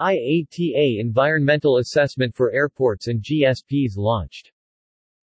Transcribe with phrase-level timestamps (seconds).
[0.00, 4.50] IATA Environmental Assessment for Airports and GSPs launched.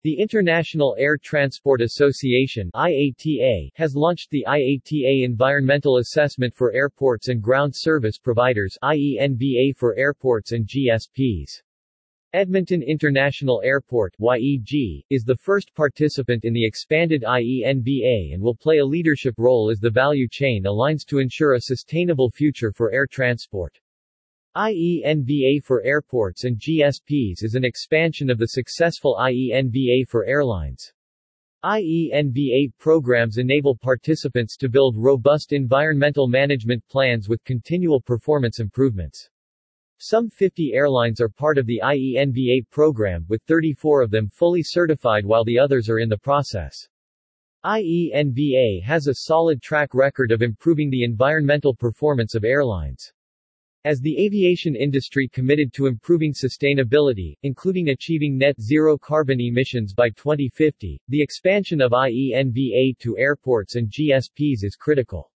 [0.03, 7.41] The International Air Transport Association IATA has launched the IATA Environmental Assessment for Airports and
[7.41, 11.61] Ground Service Providers IENVA for airports and GSPs.
[12.33, 18.77] Edmonton International Airport YEG, is the first participant in the expanded IENVA and will play
[18.77, 23.05] a leadership role as the value chain aligns to ensure a sustainable future for air
[23.05, 23.77] transport.
[24.57, 30.91] IENVA for airports and GSPs is an expansion of the successful IENVA for airlines.
[31.63, 39.29] IENVA programs enable participants to build robust environmental management plans with continual performance improvements.
[39.99, 45.25] Some 50 airlines are part of the IENVA program, with 34 of them fully certified
[45.25, 46.75] while the others are in the process.
[47.63, 53.13] IENVA has a solid track record of improving the environmental performance of airlines.
[53.83, 60.11] As the aviation industry committed to improving sustainability, including achieving net zero carbon emissions by
[60.11, 65.31] 2050, the expansion of IENVA to airports and GSPs is critical.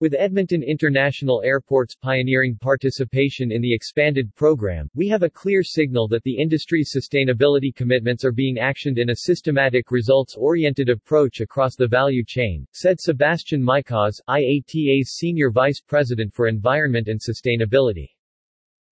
[0.00, 6.08] With Edmonton International Airport's pioneering participation in the expanded program, we have a clear signal
[6.08, 11.86] that the industry's sustainability commitments are being actioned in a systematic results-oriented approach across the
[11.86, 18.08] value chain, said Sebastian Mikosz, IATA's Senior Vice President for Environment and Sustainability.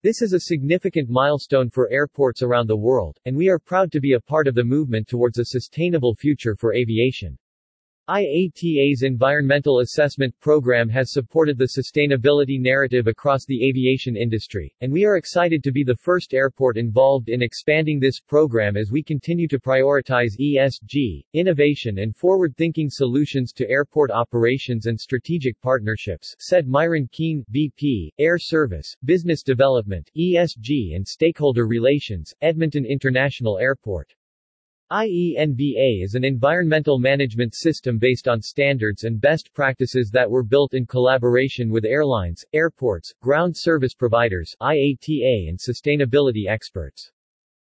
[0.02, 4.00] This is a significant milestone for airports around the world, and we are proud to
[4.00, 7.38] be a part of the movement towards a sustainable future for aviation.
[8.08, 15.04] IATA's environmental assessment program has supported the sustainability narrative across the aviation industry, and we
[15.04, 19.48] are excited to be the first airport involved in expanding this program as we continue
[19.48, 27.08] to prioritize ESG, innovation and forward-thinking solutions to airport operations and strategic partnerships, said Myron
[27.08, 34.14] Keehn, VP, Air Service, Business Development, ESG and Stakeholder Relations, Edmonton International Airport.
[34.92, 40.74] IENVA is an environmental management system based on standards and best practices that were built
[40.74, 47.10] in collaboration with airlines, airports, ground service providers IATA and sustainability experts.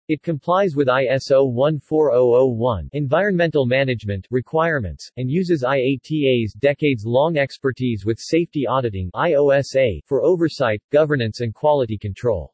[0.08, 8.66] It complies with ISO 14001 environmental management requirements, and uses IATA's decades-long expertise with safety
[8.66, 12.54] auditing IOSA for oversight, governance and quality control.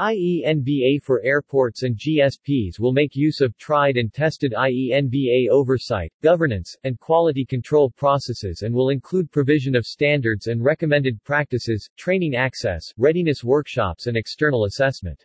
[0.00, 6.74] IENVA for airports and GSPs will make use of tried and tested IENVA oversight, governance,
[6.84, 12.82] and quality control processes and will include provision of standards and recommended practices, training access,
[12.96, 15.22] readiness workshops and external assessment.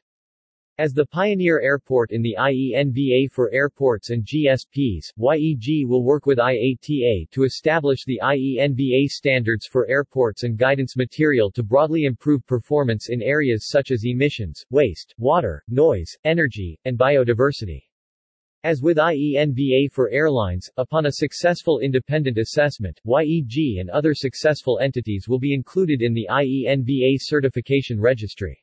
[0.78, 6.38] As the pioneer airport in the IENVA for airports and GSPs, YEG will work with
[6.38, 13.08] IATA to establish the IENVA standards for airports and guidance material to broadly improve performance
[13.08, 17.84] in areas such as emissions, waste, water, noise, energy, and biodiversity.
[18.66, 25.30] As with IENVA for airlines, upon a successful independent assessment, YEG and other successful entities
[25.30, 28.62] will be included in the IENVA certification registry.